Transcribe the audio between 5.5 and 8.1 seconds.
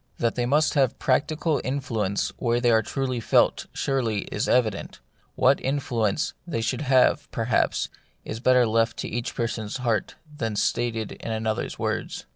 influence they should have, perhaps,